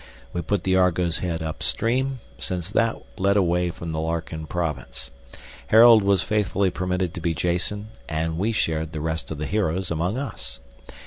We 0.33 0.41
put 0.41 0.63
the 0.63 0.75
Argo's 0.75 1.19
head 1.19 1.43
up 1.43 1.61
stream, 1.61 2.21
since 2.39 2.71
that 2.71 2.99
led 3.19 3.37
away 3.37 3.69
from 3.69 3.91
the 3.91 3.99
Larkin 3.99 4.47
province; 4.47 5.11
Harold 5.67 6.01
was 6.01 6.23
faithfully 6.23 6.71
permitted 6.71 7.13
to 7.13 7.21
be 7.21 7.35
Jason, 7.35 7.89
and 8.09 8.39
we 8.39 8.51
shared 8.51 8.93
the 8.93 8.99
rest 8.99 9.29
of 9.29 9.37
the 9.37 9.45
heroes 9.45 9.91
among 9.91 10.17
us. 10.17 10.59